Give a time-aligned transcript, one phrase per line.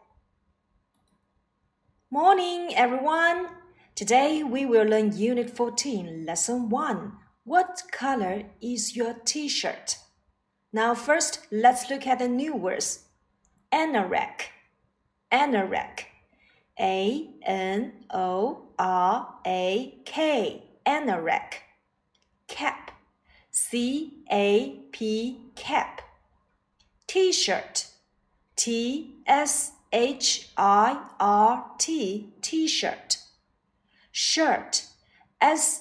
[2.10, 3.48] Morning, everyone.
[3.96, 7.12] Today we will learn Unit 14, Lesson 1
[7.50, 9.98] what color is your t shirt?
[10.72, 13.00] Now, first, let's look at the new words
[13.72, 14.52] anorak.
[15.32, 16.04] Anorak.
[16.78, 20.62] A N O R A K.
[20.86, 21.54] Anorak.
[22.46, 22.92] Cap.
[23.50, 25.40] C A P.
[25.56, 26.02] Cap.
[27.08, 27.88] T shirt.
[28.54, 32.32] T S H I R T.
[32.42, 33.18] T shirt.
[34.12, 34.86] Shirt.
[35.40, 35.80] S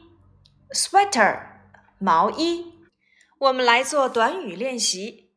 [0.71, 1.41] ，sweater，
[1.99, 2.72] 毛衣。
[3.39, 5.31] 我们来做短语练习。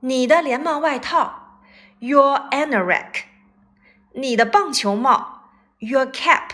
[0.00, 1.58] 你的连帽外套
[2.00, 3.24] ，your anorak。
[4.14, 5.39] 你的棒球帽。
[5.80, 6.50] your cap，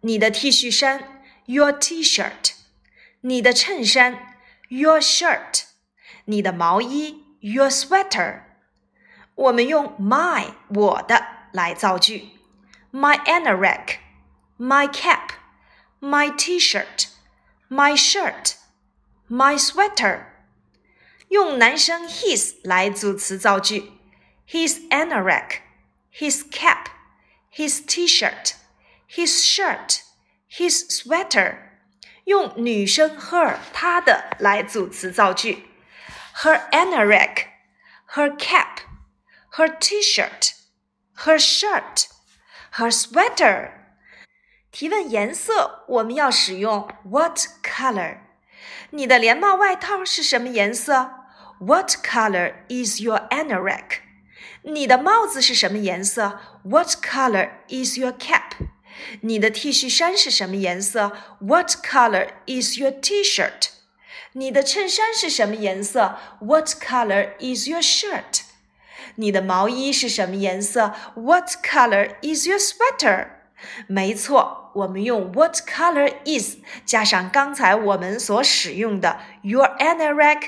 [0.00, 2.52] 你的 T 恤衫，your T-shirt，
[3.20, 4.36] 你的衬衫
[4.70, 5.64] ，your shirt，
[6.24, 8.44] 你的毛衣，your sweater。
[9.34, 12.30] 我们用 my 我的来造句
[12.90, 20.24] ，my anorak，my cap，my T-shirt，my shirt，my sweater。
[21.28, 23.92] 用男生 his 来组词造句
[24.48, 26.86] ，his anorak，his cap。
[27.58, 28.54] his T-shirt,
[29.04, 30.02] his shirt,
[30.48, 31.56] his sweater，
[32.22, 35.64] 用女生 her 她的来组词造句
[36.36, 37.46] ：her anorak,
[38.14, 38.82] her cap,
[39.56, 40.52] her T-shirt,
[41.24, 42.04] her shirt,
[42.74, 43.70] her sweater。
[44.70, 48.18] 提问颜色，我们要使用 what color？
[48.90, 51.10] 你的连帽外套是什么颜色
[51.58, 54.02] ？What color is your anorak?
[54.68, 58.52] 你的帽子是什么颜色？What color is your cap？
[59.22, 63.68] 你的 T 恤衫是什么颜色？What color is your T-shirt？
[64.32, 68.42] 你的衬衫是什么颜色？What color is your shirt？
[69.14, 73.28] 你的毛衣是什么颜色？What color is your sweater？
[73.86, 80.42] 没错，我们用 What color is 加上刚才我们所使用的 Your anorak、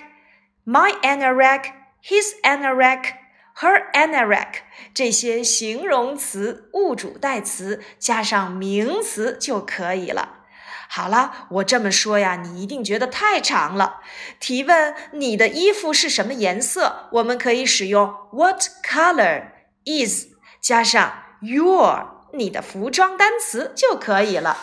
[0.67, 1.65] my anorak、
[2.05, 3.20] his anorak。
[3.61, 4.57] Her, anirak，
[4.95, 10.47] 这些形容词物主代词加上名词就可以了。
[10.89, 13.99] 好了，我这么说呀，你一定觉得太长了。
[14.41, 17.11] 提问：你的衣服是什么颜色？
[17.13, 19.49] 我们可以使用 What color
[19.85, 20.29] is
[20.63, 21.13] 加上
[21.43, 24.57] your 你的服装单词就可以了。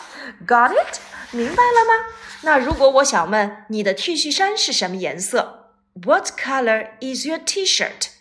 [0.44, 0.96] Got it？
[1.30, 2.06] 明白了吗？
[2.42, 5.70] 那如果我想问你的 T 恤衫是什么颜色
[6.04, 8.17] ？What color is your T-shirt？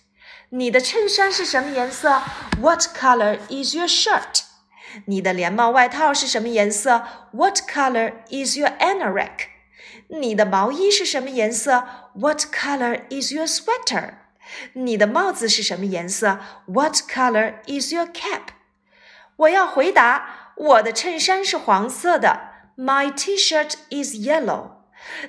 [0.51, 2.21] 你的衬衫是什么颜色
[2.61, 4.43] ？What color is your shirt？
[5.05, 9.47] 你的连帽外套是什么颜色？What color is your anorak？
[10.07, 11.85] 你的毛衣是什么颜色
[12.15, 14.13] ？What color is your sweater？
[14.71, 18.51] 你的帽子是什么颜色？What color is your cap？
[19.35, 22.69] 我要回答，我的衬衫是黄色的。
[22.77, 24.77] My T-shirt is yellow。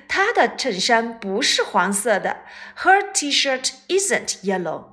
[0.07, 2.43] 她的衬衫不是黄色的。
[2.77, 4.88] Her T-shirt isn't yellow。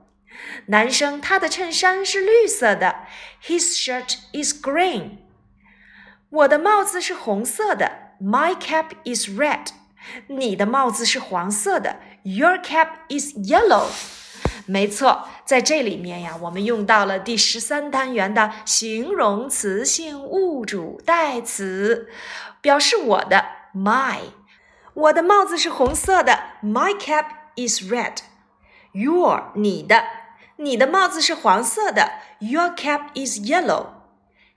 [0.66, 3.04] 男生他的衬衫是绿色的
[3.44, 5.18] ，His shirt is green。
[6.30, 7.90] 我的帽子是红色的
[8.20, 9.68] ，My cap is red。
[10.28, 13.86] 你的帽子是黄色的，Your cap is yellow。
[14.66, 22.08] 没错，在这里面呀，我们用到了第十三单元的形容词性物主代词，
[22.60, 23.44] 表示我的
[23.74, 24.18] ，my。
[24.94, 28.14] 我的帽子是红色的，My cap is red。
[28.92, 30.25] Your 你的。
[30.58, 32.12] 你的帽子是黄色的。
[32.38, 33.86] Your cap is yellow.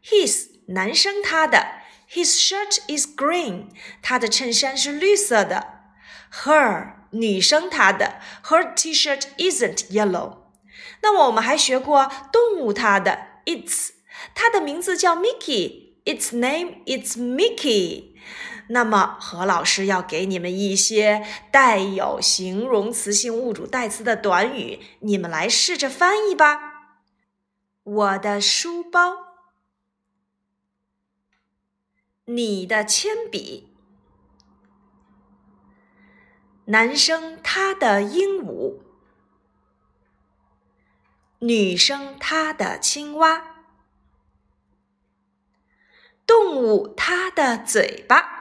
[0.03, 1.79] His，男生他的。
[2.11, 3.67] His shirt is green.
[4.01, 5.79] 他的衬衫是绿色的。
[6.31, 8.19] Her，女生她的。
[8.45, 10.37] Her T-shirt isn't yellow.
[11.01, 13.27] 那么我们还学过动物它的。
[13.45, 13.89] It's，
[14.35, 15.89] 它的名字叫 Mickey。
[16.05, 18.13] Its name is Mickey.
[18.71, 27.01] 那么，何老师要给你们一些带有形容词性物主代词的短语，你们来试着翻译吧。
[27.81, 29.13] 我的书包，
[32.25, 33.73] 你的铅笔，
[36.65, 38.75] 男生他的鹦鹉，
[41.39, 43.65] 女生他的青蛙，
[46.27, 48.37] 动物它的嘴巴。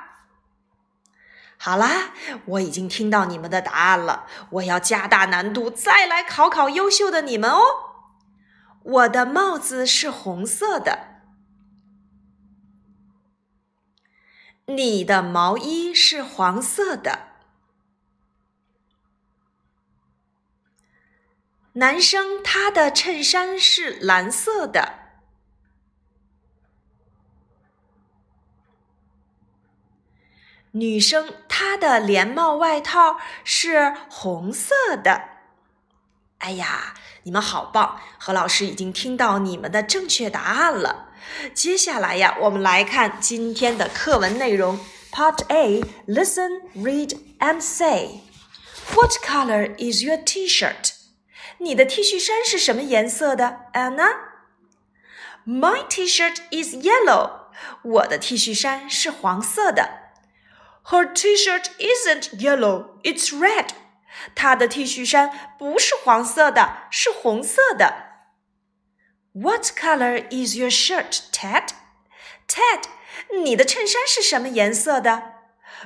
[1.61, 2.13] 好啦，
[2.45, 4.29] 我已经听到你们的答案了。
[4.51, 7.61] 我要加大难度，再来考考优秀的你们哦。
[8.85, 11.21] 我的帽子是红色的，
[14.67, 17.27] 你的毛衣是黄色的，
[21.73, 24.98] 男生他的衬衫是蓝色的。
[30.73, 35.23] 女生她的连帽外套是红色的。
[36.39, 36.95] 哎呀，
[37.25, 37.99] 你们好棒！
[38.19, 41.07] 何老师已经听到你们的正确答案了。
[41.55, 44.79] 接下来呀，我们来看今天的课文内容。
[45.11, 48.21] Part A: Listen, read and say.
[48.95, 50.93] What color is your T-shirt?
[51.59, 54.11] 你的 T 恤衫是什么颜色的，Anna?
[55.47, 57.47] My T-shirt is yellow.
[57.83, 60.08] 我的 T 恤衫是黄色的。
[60.89, 63.73] Her T-shirt isn't yellow; it's red.
[64.35, 67.95] 她的 T 恤衫不是黄色的，是红色的。
[69.33, 71.73] What color is your shirt, Ted?
[72.49, 72.85] Ted，
[73.45, 75.35] 你的衬衫是什么颜色的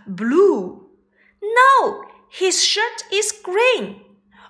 [0.08, 0.84] ？Blue.
[1.40, 3.96] No, his shirt is green.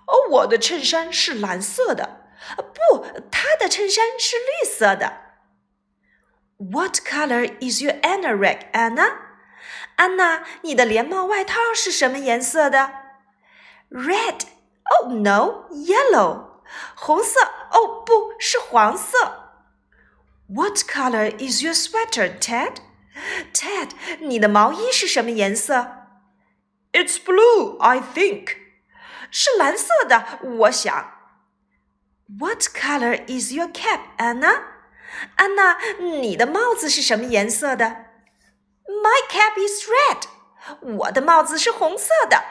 [0.06, 2.26] 哦，我的衬衫是蓝色的。
[2.58, 5.16] 不，他的衬衫是绿色的。
[6.58, 9.31] What color is your anorak, Anna?
[14.90, 16.48] Oh no, yellow。
[16.96, 17.40] 红色。
[17.72, 19.16] 哦，不是黄色。
[20.46, 22.76] What color is your sweater, Ted?
[23.54, 25.86] Ted，你的毛衣是什么颜色
[26.92, 28.56] ？It's blue, I think。
[29.30, 31.12] 是蓝色的，我想。
[32.38, 34.62] What color is your cap, Anna?
[35.38, 38.11] Anna, 你的帽子是什么颜色的？
[39.02, 40.22] my cap is red.
[40.98, 42.44] 我的帽子是红色的。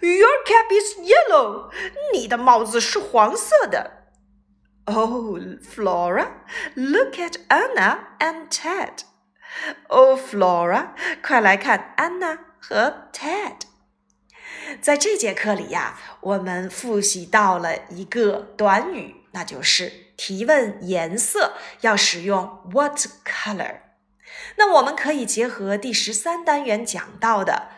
[0.00, 1.70] Your cap is yellow.
[2.12, 3.92] 你的帽子是黄色的。
[4.84, 5.36] Oh,
[5.68, 6.28] Flora,
[6.74, 9.00] look at Anna and Ted.
[9.88, 10.90] Oh, Flora，
[11.20, 13.62] 快来看安娜和 Ted。
[14.80, 23.87] 在这节课里呀、啊，我们复习到了一个短语，那就是提问颜色要使用 What color。
[24.56, 27.68] 那我们可以结合第十三单元讲到的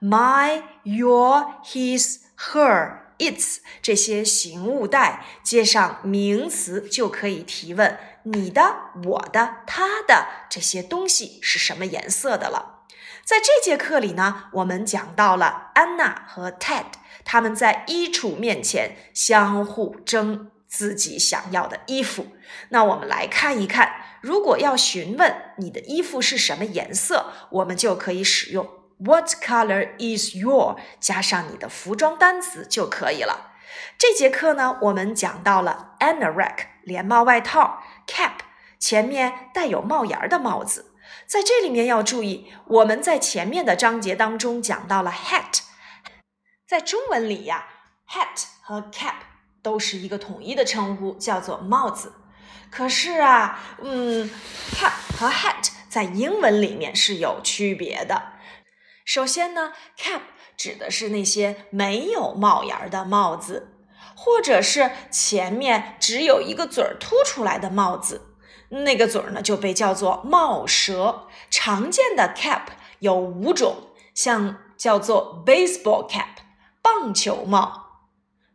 [0.00, 12.82] my、your、his、her、its 这些形物代，接上名词，就可以提问你的、我的、他的这些东西是什么颜色的了。
[13.24, 16.84] 在这节课里呢，我们讲到了安娜和 Ted
[17.24, 22.28] 他们在衣橱面前相互争自己想要的衣服。
[22.68, 23.92] 那我们来看一看。
[24.20, 33.52] 如果要询问你的衣服是什么颜色，我们就可以使用 "What color is your" 加上你的服装单词就可以了。
[33.96, 38.38] 这节课呢，我们讲到了 anorak 连帽外套，cap
[38.78, 40.86] 前面带有帽檐的帽子。
[41.26, 45.60] 在这里面要注意，我们在前面的章节当中讲到了 hat，
[46.66, 47.66] 在中文里呀
[48.08, 49.14] ，hat 和 cap
[49.62, 52.12] 都是一个统一的称呼，叫做帽子。
[52.70, 54.28] 可是啊，嗯
[54.72, 58.32] ，cap 和 hat 在英文里面是有区别的。
[59.04, 60.20] 首先呢，cap
[60.56, 63.74] 指的是那些没有帽檐儿的帽子，
[64.14, 68.36] 或者是前面只有一个嘴儿凸出来的帽子，
[68.68, 71.26] 那个嘴儿呢就被叫做帽舌。
[71.50, 72.64] 常见的 cap
[72.98, 73.76] 有五种，
[74.14, 76.24] 像叫做 baseball cap（
[76.82, 78.02] 棒球帽）、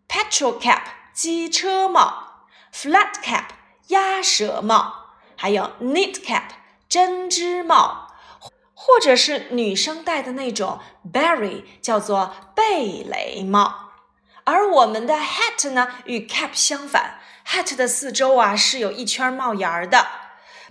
[0.08, 3.46] petrol cap（ 机车帽）、flat cap。
[3.88, 6.44] 鸭舌帽，还有 knit cap
[6.88, 8.14] 针织帽，
[8.74, 10.80] 或者是女生戴的那种
[11.12, 13.90] b e r r y 叫做贝雷帽。
[14.46, 20.08] 而我们的 hat 呢，与 cap 相反，hat 的四周啊是有一圈帽檐的。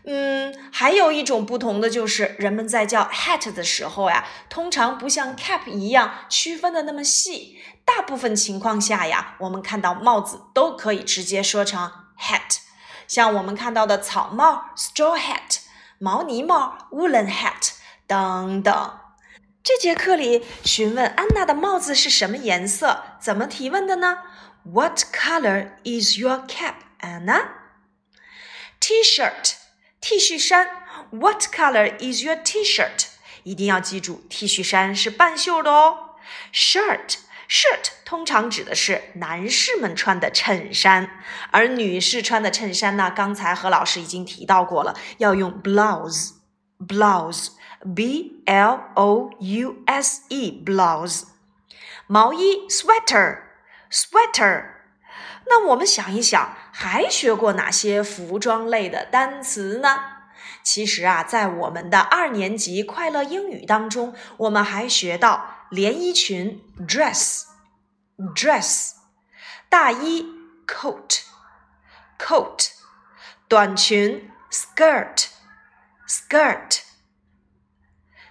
[0.07, 12.62] 嗯，还有一种不同的就是，人们在叫 hat 的时候呀，通常不像 cap 一样区分的那么细，大部分情况下呀，我们看到帽子都可以直接说成 hat。
[13.15, 15.59] 像我们看到的草帽 （straw hat）、
[15.99, 17.73] 毛呢帽 （woolen hat）
[18.07, 18.73] 等等。
[19.63, 24.17] 这节课里询问安娜的帽子是什么颜色，怎么提问的呢
[24.63, 27.39] ？What color is your cap, Anna?
[28.81, 29.57] T-shirt，
[30.01, 30.67] 剃须衫。
[31.11, 33.09] What color is your T-shirt？
[33.43, 36.13] 一定要记住，剃须衫是半袖的哦。
[36.55, 37.17] Shirt。
[37.49, 41.09] Shirt 通常指的是男士们穿的衬衫，
[41.51, 43.13] 而女士穿的衬衫呢？
[43.15, 51.25] 刚才何老师已经提到过了，要用 blouse，blouse，b l o u s e，blouse。
[52.07, 54.65] 毛衣，sweater，sweater。
[55.47, 60.05] 那我们想一想，还学过哪些服装类的单词呢？
[60.63, 65.62] 其实啊，在我们的二年级快乐英语当中，我们还学到。
[65.73, 67.45] 连衣裙 dress
[68.19, 68.91] dress
[69.71, 70.27] 大衣
[70.67, 71.21] coat
[72.19, 72.73] coat
[73.49, 75.29] 短裙 skirt
[76.07, 76.81] skirt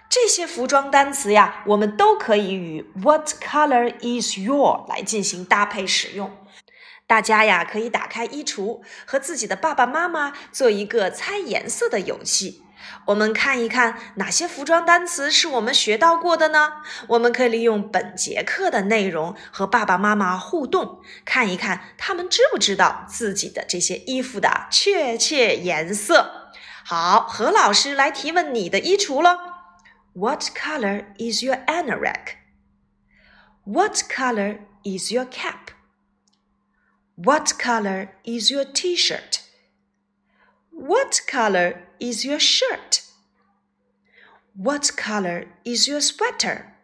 [0.08, 6.46] 这些服装单词呀，我们都可以与 What color is your 来进行搭配使用。
[7.06, 12.61] 大家呀，可以打开衣橱，和自己的爸爸妈妈做一个猜颜色的游戏。
[13.06, 16.82] 我们看一看哪些服装单词是我们学到过的呢？
[17.08, 26.48] 我们可以利用本节课的内容和爸爸妈妈互动，看一看他们知不知道自己的这些衣服的确切颜色。
[26.84, 29.36] 好，何老师来提问你的衣橱了。
[30.14, 32.36] What color is your anorak?
[33.64, 35.70] What color is your cap?
[37.14, 39.41] What color is your T-shirt?
[40.82, 43.02] What color is your shirt?
[44.56, 46.74] What color is your sweater?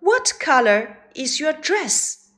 [0.00, 2.28] What color is your dress?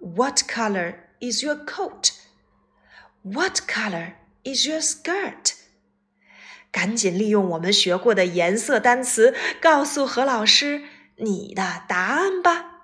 [0.00, 2.10] What color is your coat?
[3.22, 5.54] What color is your skirt?
[6.72, 10.82] 赶紧利用我们学过的颜色单词，告诉何老师
[11.18, 12.77] 你的答案吧。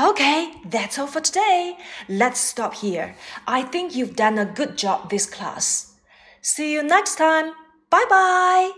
[0.00, 1.76] Okay, that's all for today.
[2.08, 3.16] Let's stop here.
[3.48, 5.94] I think you've done a good job this class.
[6.40, 7.52] See you next time.
[7.90, 8.77] Bye bye.